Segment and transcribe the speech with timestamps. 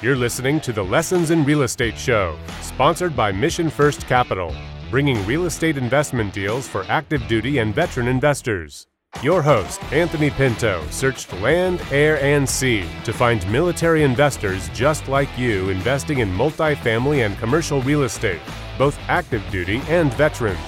[0.00, 4.54] You're listening to the Lessons in Real Estate Show, sponsored by Mission First Capital,
[4.92, 8.86] bringing real estate investment deals for active duty and veteran investors.
[9.22, 15.36] Your host, Anthony Pinto, searched land, air, and sea to find military investors just like
[15.36, 18.40] you investing in multifamily and commercial real estate,
[18.78, 20.60] both active duty and veterans.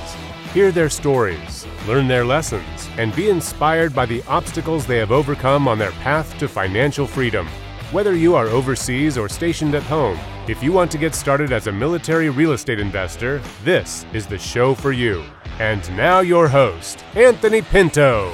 [0.53, 5.69] Hear their stories, learn their lessons, and be inspired by the obstacles they have overcome
[5.69, 7.47] on their path to financial freedom.
[7.93, 11.67] Whether you are overseas or stationed at home, if you want to get started as
[11.67, 15.25] a military real estate investor, this is the show for you.
[15.59, 18.33] And now, your host, Anthony Pinto.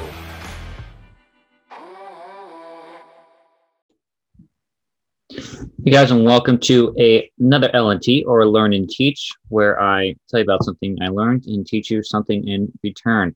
[5.30, 10.41] Hey guys, and welcome to a, another LNT or Learn and Teach, where I tell
[10.41, 13.35] you about something I learned and teach you something in return.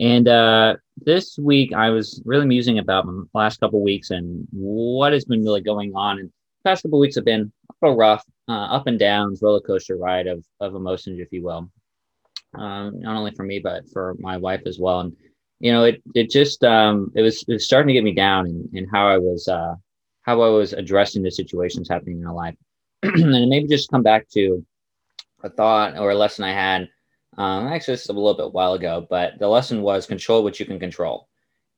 [0.00, 5.12] And uh, this week, I was really musing about my last couple weeks and what
[5.12, 6.18] has been really going on.
[6.20, 7.52] And the past couple weeks have been
[7.82, 11.70] a rough, uh, up and downs, roller coaster ride of of emotions, if you will.
[12.54, 15.00] Um, not only for me, but for my wife as well.
[15.00, 15.16] And
[15.60, 18.68] you know, it it just um, it was it was starting to get me down
[18.72, 19.74] in how I was uh,
[20.22, 22.54] how I was addressing the situations happening in my life,
[23.02, 24.64] and maybe just come back to
[25.42, 26.88] a thought or a lesson I had
[27.38, 30.58] um, actually, this is a little bit while ago, but the lesson was control what
[30.58, 31.28] you can control.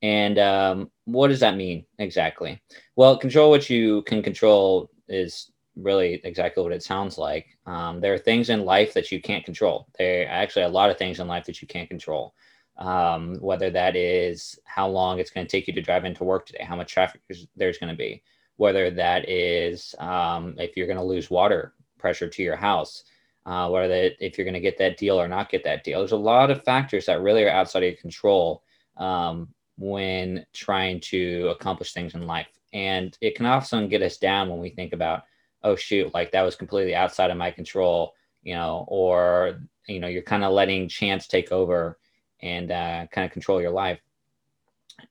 [0.01, 2.59] And um, what does that mean exactly?
[2.95, 7.45] Well, control what you can control is really exactly what it sounds like.
[7.67, 9.87] Um, there are things in life that you can't control.
[9.99, 12.33] There are actually a lot of things in life that you can't control.
[12.77, 16.47] Um, whether that is how long it's going to take you to drive into work
[16.47, 17.21] today, how much traffic
[17.55, 18.23] there's going to be,
[18.55, 23.03] whether that is um, if you're going to lose water pressure to your house,
[23.45, 25.99] uh, whether if you're going to get that deal or not get that deal.
[25.99, 28.63] There's a lot of factors that really are outside of your control
[28.97, 32.47] um, when trying to accomplish things in life.
[32.73, 35.23] And it can often get us down when we think about,
[35.63, 40.07] oh, shoot, like that was completely outside of my control, you know, or, you know,
[40.07, 41.97] you're kind of letting chance take over
[42.41, 43.99] and uh, kind of control your life.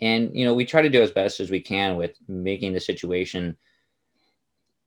[0.00, 2.80] And, you know, we try to do as best as we can with making the
[2.80, 3.56] situation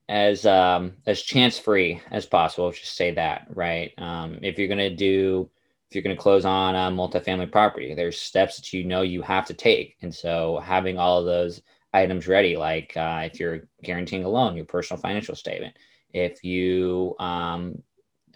[0.08, 2.70] as um, as chance free as possible.
[2.70, 3.92] Just say that, right?
[3.98, 5.48] Um, if you're gonna do,
[5.88, 9.46] if you're gonna close on a multifamily property, there's steps that you know you have
[9.46, 11.62] to take, and so having all of those
[11.92, 15.76] items ready, like uh, if you're guaranteeing a loan, your personal financial statement,
[16.12, 17.82] if you um,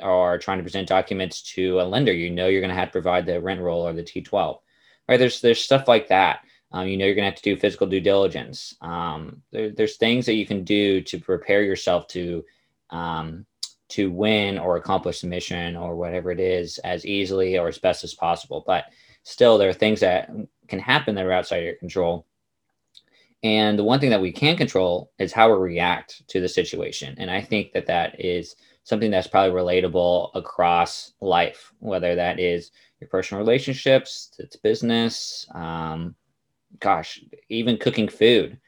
[0.00, 3.26] are trying to present documents to a lender, you know you're gonna have to provide
[3.26, 4.58] the rent roll or the T12,
[5.08, 5.18] right?
[5.18, 6.40] There's there's stuff like that
[6.72, 8.74] um, you know, you're going to have to do physical due diligence.
[8.80, 12.44] Um, there, there's things that you can do to prepare yourself to
[12.90, 13.46] um,
[13.88, 18.04] to win or accomplish the mission or whatever it is as easily or as best
[18.04, 18.62] as possible.
[18.66, 18.84] But
[19.22, 20.30] still, there are things that
[20.68, 22.26] can happen that are outside your control.
[23.42, 27.14] And the one thing that we can control is how we react to the situation.
[27.18, 32.72] And I think that that is something that's probably relatable across life, whether that is
[33.00, 36.14] your personal relationships, it's business, um,
[36.80, 38.58] gosh, even cooking food.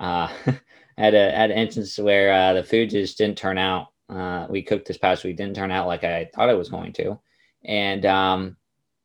[0.00, 0.28] Uh,
[0.98, 3.88] had a had an instance where uh, the food just didn't turn out.
[4.08, 6.92] Uh, we cooked this past week, didn't turn out like I thought it was going
[6.94, 7.18] to,
[7.64, 8.56] and um,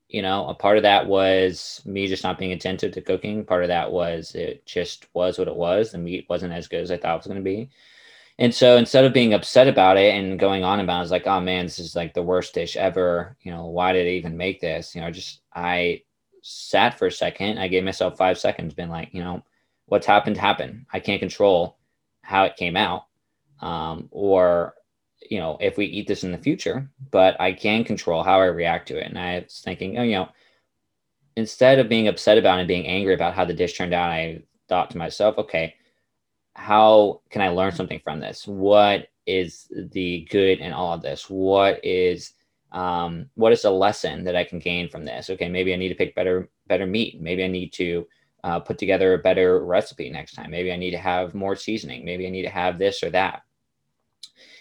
[0.10, 3.46] you know, a part of that was me just not being attentive to cooking.
[3.46, 5.92] Part of that was it just was what it was.
[5.92, 7.70] The meat wasn't as good as I thought it was going to be.
[8.40, 11.12] And so instead of being upset about it and going on about it, I was
[11.12, 13.38] like, oh man, this is like the worst dish ever.
[13.42, 14.96] You know, why did I even make this?
[14.96, 16.04] You know, just I
[16.42, 17.60] sat for a second.
[17.60, 19.44] I gave myself five seconds, been like, you know,
[19.86, 20.86] what's happened happened.
[20.92, 21.78] I can't control
[22.22, 23.06] how it came out.
[23.62, 24.76] Um, or,
[25.30, 28.46] you know, if we eat this in the future, but I can control how I
[28.46, 29.08] react to it.
[29.08, 30.30] And I was thinking, oh, you know,
[31.36, 34.44] instead of being upset about and being angry about how the dish turned out, I
[34.68, 35.76] thought to myself, okay,
[36.56, 38.48] how can I learn something from this?
[38.48, 41.30] What is the good in all of this?
[41.30, 42.34] What is
[42.72, 45.30] um, what is a lesson that I can gain from this?
[45.30, 47.22] Okay, maybe I need to pick better better meat.
[47.22, 48.08] Maybe I need to
[48.44, 50.52] uh, put together a better recipe next time.
[50.52, 52.06] Maybe I need to have more seasoning.
[52.06, 53.44] Maybe I need to have this or that.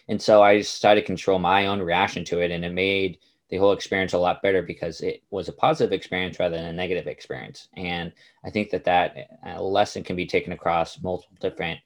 [0.08, 3.19] And so I started to control my own reaction to it, and it made
[3.50, 6.72] the whole experience a lot better because it was a positive experience rather than a
[6.72, 7.69] negative experience.
[7.76, 8.12] And
[8.44, 9.16] I think that that
[9.46, 11.81] uh, lesson can be taken across multiple different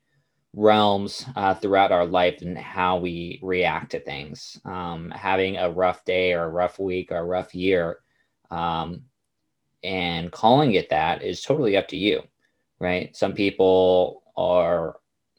[0.55, 4.61] realms uh, throughout our life and how we react to things.
[4.65, 7.99] Um, having a rough day or a rough week or a rough year
[8.51, 9.03] um,
[9.83, 12.23] and calling it that is totally up to you,
[12.81, 13.15] right?
[13.17, 14.97] Some people are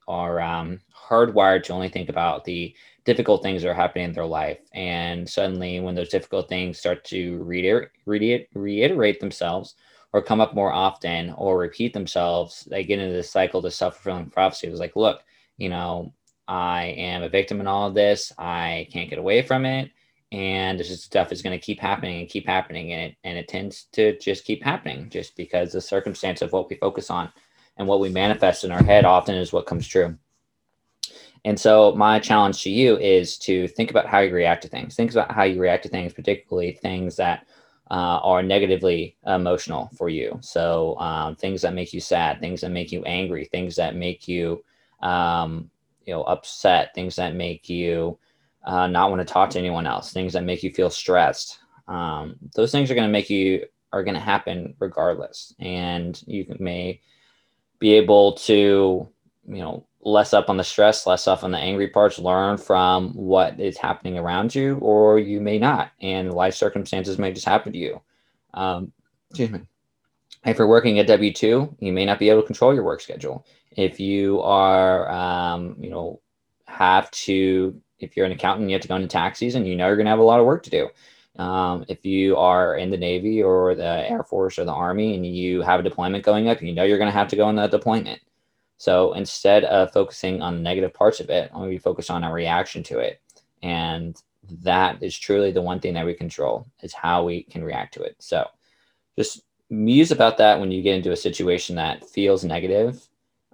[0.07, 2.75] are um, hardwired to only think about the
[3.06, 7.04] difficult things that are happening in their life, and suddenly when those difficult things start
[7.06, 9.75] to reiter- reiter- reiterate themselves
[10.13, 13.95] or come up more often or repeat themselves, they get into this cycle, the self
[13.95, 14.68] fulfilling prophecy.
[14.68, 15.24] It was like, look,
[15.57, 16.13] you know,
[16.48, 18.31] I am a victim in all of this.
[18.38, 19.92] I can't get away from it.
[20.31, 22.92] And this stuff is going to keep happening and keep happening.
[22.94, 26.69] And it, and it tends to just keep happening just because the circumstance of what
[26.69, 27.30] we focus on
[27.77, 30.18] and what we manifest in our head often is what comes true.
[31.45, 34.95] And so, my challenge to you is to think about how you react to things.
[34.95, 37.45] Think about how you react to things, particularly things that
[37.94, 40.36] uh, are negatively emotional for you.
[40.42, 44.28] So, um, things that make you sad, things that make you angry, things that make
[44.28, 44.66] you,
[45.04, 45.69] um,
[46.04, 48.18] you know, upset, things that make you
[48.63, 51.60] uh, not want to talk to anyone else, things that make you feel stressed.
[51.88, 56.48] Um, those things are going to make you are going to happen regardless, and you
[56.60, 57.00] may
[57.78, 59.07] be able to,
[59.48, 63.13] you know, less up on the stress, less up on the angry parts, learn from
[63.13, 65.91] what is happening around you, or you may not.
[66.01, 68.01] And life circumstances may just happen to you.
[68.53, 68.91] Um,
[69.29, 69.61] excuse me.
[70.45, 73.00] If you're working at W 2, you may not be able to control your work
[73.01, 73.45] schedule.
[73.71, 76.19] If you are, um, you know,
[76.67, 79.88] have to, if you're an accountant, you have to go into tax season, you know
[79.88, 80.89] you're going to have a lot of work to do.
[81.41, 85.25] Um, if you are in the Navy or the Air Force or the Army and
[85.25, 87.55] you have a deployment going up, you know you're going to have to go on
[87.55, 88.19] that deployment.
[88.78, 92.84] So instead of focusing on the negative parts of it, we focus on our reaction
[92.84, 93.22] to it.
[93.62, 94.22] And
[94.62, 98.04] that is truly the one thing that we control is how we can react to
[98.04, 98.16] it.
[98.20, 98.46] So
[99.18, 103.08] just muse about that when you get into a situation that feels negative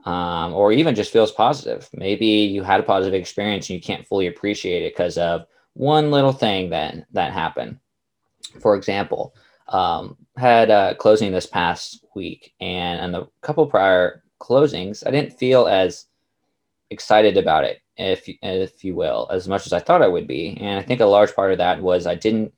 [0.06, 1.90] um, or even just feels positive.
[1.94, 6.12] Maybe you had a positive experience and you can't fully appreciate it because of one
[6.12, 7.80] little thing that that happened.
[8.60, 9.36] For example,
[9.68, 15.38] um, had a closing this past week, and and the couple prior closings, I didn't
[15.38, 16.06] feel as
[16.90, 20.58] excited about it, if if you will, as much as I thought I would be.
[20.60, 22.54] And I think a large part of that was I didn't.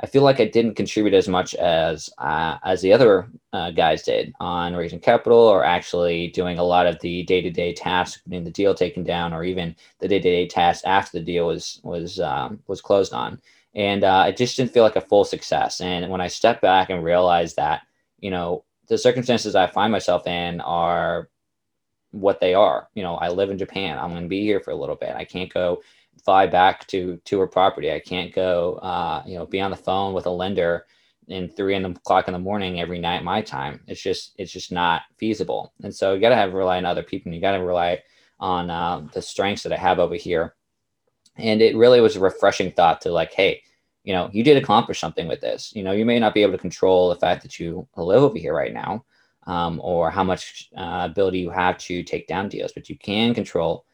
[0.00, 4.02] I feel like I didn't contribute as much as uh, as the other uh, guys
[4.02, 8.20] did on raising capital or actually doing a lot of the day to day tasks,
[8.28, 11.46] getting the deal taken down, or even the day to day tasks after the deal
[11.46, 13.40] was was um, was closed on.
[13.74, 15.80] And uh, it just didn't feel like a full success.
[15.80, 17.82] And when I stepped back and realized that,
[18.18, 21.28] you know, the circumstances I find myself in are
[22.10, 22.88] what they are.
[22.94, 23.98] You know, I live in Japan.
[23.98, 25.14] I'm going to be here for a little bit.
[25.14, 25.82] I can't go
[26.24, 27.90] fly back to to a property.
[27.92, 30.86] I can't go, uh, you know, be on the phone with a lender
[31.28, 33.80] in three in the clock in the morning every night my time.
[33.86, 35.72] It's just it's just not feasible.
[35.82, 37.28] And so you got to have rely on other people.
[37.28, 38.02] And you got to rely
[38.40, 40.54] on uh, the strengths that I have over here.
[41.36, 43.62] And it really was a refreshing thought to like, hey,
[44.04, 45.72] you know, you did accomplish something with this.
[45.74, 48.38] You know, you may not be able to control the fact that you live over
[48.38, 49.04] here right now,
[49.46, 53.34] um, or how much uh, ability you have to take down deals, but you can
[53.34, 53.84] control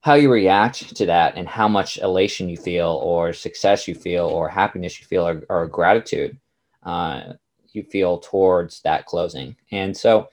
[0.00, 4.26] how you react to that and how much elation you feel, or success you feel,
[4.26, 6.36] or happiness you feel, or, or gratitude
[6.82, 7.32] uh,
[7.72, 9.56] you feel towards that closing.
[9.72, 10.28] And so,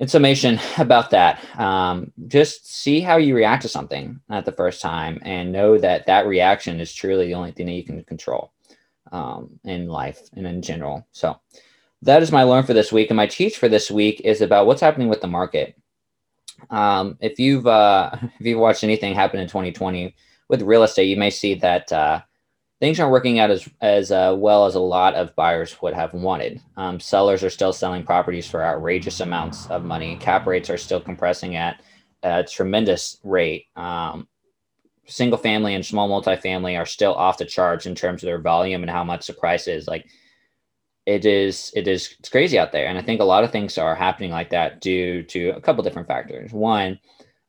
[0.00, 4.80] in summation about that, um, just see how you react to something at the first
[4.80, 8.52] time and know that that reaction is truly the only thing that you can control
[9.12, 11.06] um, in life and in general.
[11.12, 11.38] So
[12.02, 13.10] that is my learn for this week.
[13.10, 15.76] And my teach for this week is about what's happening with the market.
[16.70, 18.10] Um, if you've uh,
[18.40, 20.14] if you've watched anything happen in 2020
[20.48, 22.20] with real estate, you may see that uh,
[22.80, 26.12] things aren't working out as as uh, well as a lot of buyers would have
[26.12, 26.60] wanted.
[26.76, 30.16] Um, sellers are still selling properties for outrageous amounts of money.
[30.16, 31.82] Cap rates are still compressing at
[32.22, 33.66] a tremendous rate.
[33.76, 34.28] Um,
[35.06, 38.82] single family and small multifamily are still off the charts in terms of their volume
[38.82, 39.86] and how much the price is.
[39.86, 40.06] Like
[41.06, 43.76] it is, it is it's crazy out there, and I think a lot of things
[43.78, 46.52] are happening like that due to a couple different factors.
[46.52, 46.98] One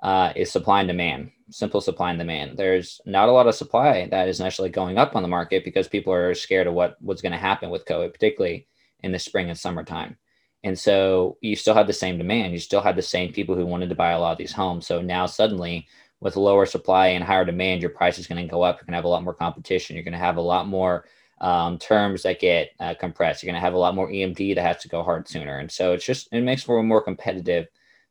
[0.01, 2.57] uh, is supply and demand simple supply and demand.
[2.57, 5.87] There's not a lot of supply that is necessarily going up on the market because
[5.87, 8.67] people are scared of what what's going to happen with COVID, particularly
[9.01, 10.17] in the spring and summertime.
[10.63, 12.53] And so you still have the same demand.
[12.53, 14.87] You still have the same people who wanted to buy a lot of these homes.
[14.87, 15.87] So now suddenly,
[16.21, 18.77] with lower supply and higher demand, your price is going to go up.
[18.77, 19.95] You're going to have a lot more competition.
[19.95, 21.05] You're going to have a lot more
[21.41, 23.43] um, terms that get uh, compressed.
[23.43, 25.59] You're going to have a lot more EMD that has to go hard sooner.
[25.59, 27.67] And so it's just it makes for a more competitive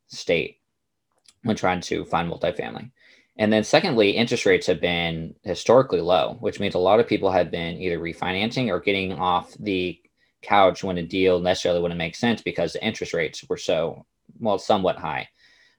[0.06, 0.58] state
[1.44, 2.90] when trying to find multifamily.
[3.36, 7.30] And then secondly, interest rates have been historically low, which means a lot of people
[7.30, 10.00] have been either refinancing or getting off the
[10.42, 14.04] couch when a deal necessarily wouldn't make sense because the interest rates were so
[14.38, 15.28] well somewhat high.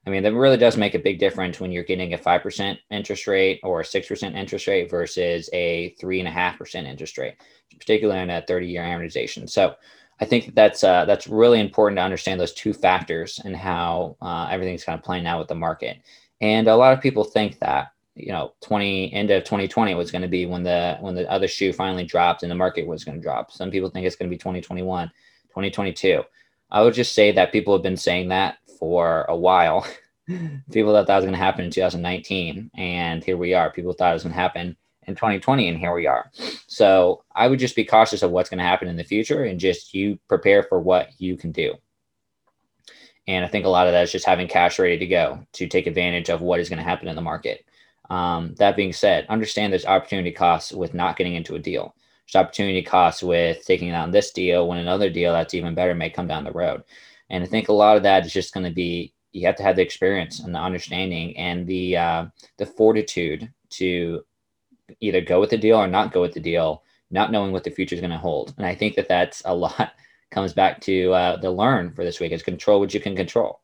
[0.06, 2.80] I mean, that really does make a big difference when you're getting a five percent
[2.92, 6.88] interest rate or a six percent interest rate versus a three and a half percent
[6.88, 7.36] interest rate,
[7.80, 9.50] particularly in a 30-year amortization.
[9.50, 9.76] So
[10.20, 14.16] I think that that's uh, that's really important to understand those two factors and how
[14.22, 15.98] uh, everything's kind of playing out with the market.
[16.42, 20.22] And a lot of people think that you know 20 end of 2020 was going
[20.22, 23.18] to be when the when the other shoe finally dropped and the market was going
[23.18, 23.52] to drop.
[23.52, 25.10] Some people think it's going to be 2021,
[25.50, 26.24] 2022.
[26.72, 29.86] I would just say that people have been saying that for a while.
[30.72, 33.70] people thought that was going to happen in 2019, and here we are.
[33.72, 34.76] People thought it was going to happen
[35.08, 36.32] in 2020, and here we are.
[36.68, 39.60] So I would just be cautious of what's going to happen in the future, and
[39.60, 41.76] just you prepare for what you can do.
[43.28, 45.68] And I think a lot of that is just having cash ready to go to
[45.68, 47.66] take advantage of what is going to happen in the market.
[48.10, 51.96] Um, that being said, understand there's opportunity costs with not getting into a deal.
[52.28, 56.10] There's opportunity costs with taking on this deal when another deal that's even better may
[56.10, 56.84] come down the road.
[57.30, 59.64] And I think a lot of that is just going to be you have to
[59.64, 62.26] have the experience and the understanding and the uh,
[62.58, 64.24] the fortitude to
[65.00, 67.72] either go with the deal or not go with the deal, not knowing what the
[67.72, 68.54] future is going to hold.
[68.58, 69.94] And I think that that's a lot
[70.32, 73.62] comes back to uh, the learn for this week is control what you can control.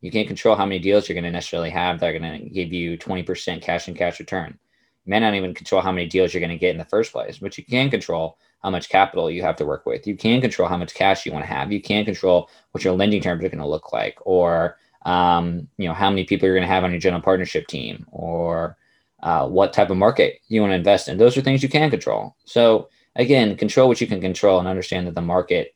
[0.00, 2.48] You can't control how many deals you're going to necessarily have that are going to
[2.48, 4.58] give you 20% cash and cash return.
[5.04, 7.12] You may not even control how many deals you're going to get in the first
[7.12, 10.06] place, but you can control how much capital you have to work with.
[10.06, 11.72] You can control how much cash you want to have.
[11.72, 15.88] You can control what your lending terms are going to look like, or um, you
[15.88, 18.76] know how many people you're going to have on your general partnership team, or
[19.22, 21.18] uh, what type of market you want to invest in.
[21.18, 22.36] Those are things you can control.
[22.44, 25.74] So again, control what you can control and understand that the market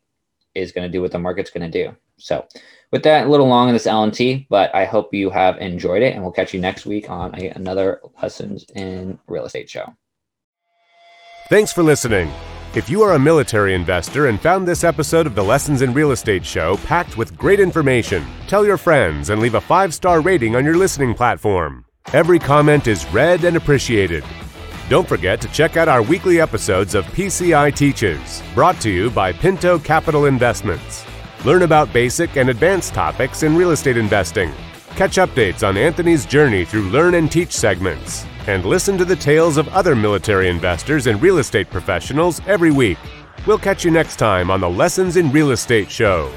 [0.55, 1.95] is going to do what the market's going to do.
[2.17, 2.45] So
[2.91, 6.13] with that, a little long in this LNT, but I hope you have enjoyed it,
[6.13, 9.93] and we'll catch you next week on a, another Lessons in Real Estate show.
[11.49, 12.31] Thanks for listening.
[12.75, 16.11] If you are a military investor and found this episode of the Lessons in Real
[16.11, 20.55] Estate show packed with great information, tell your friends and leave a five star rating
[20.55, 21.86] on your listening platform.
[22.13, 24.23] Every comment is read and appreciated.
[24.87, 29.33] Don't forget to check out our weekly episodes of PCI Teaches, brought to you by
[29.33, 31.03] Pinto Capital Investments.
[31.43, 34.53] Learn about basic and advanced topics in real estate investing.
[34.95, 38.25] Catch updates on Anthony's journey through Learn and Teach segments.
[38.47, 42.99] And listen to the tales of other military investors and real estate professionals every week.
[43.45, 46.31] We'll catch you next time on the Lessons in Real Estate show.